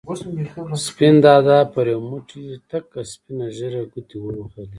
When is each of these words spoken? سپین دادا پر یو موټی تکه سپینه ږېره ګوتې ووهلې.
سپین 0.87 1.15
دادا 1.25 1.57
پر 1.73 1.85
یو 1.93 2.01
موټی 2.09 2.43
تکه 2.69 3.01
سپینه 3.11 3.45
ږېره 3.55 3.81
ګوتې 3.91 4.17
ووهلې. 4.19 4.65